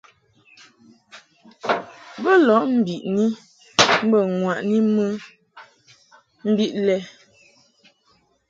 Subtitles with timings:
[2.21, 3.25] Bo lɔʼ mbiʼni
[4.05, 5.05] mbə ŋwaʼni mɨ
[6.51, 6.97] mbiʼ lɛ.